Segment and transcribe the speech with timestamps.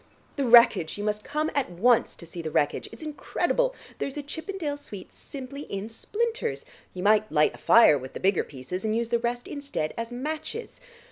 [0.35, 2.89] The wreckage: you must come at once to see the wreckage.
[2.91, 6.65] It's incredible; there's a Chippendale suite simply in splinters.
[6.95, 10.11] You might light a fire with the bigger pieces, and use the rest instead of
[10.11, 10.79] matches.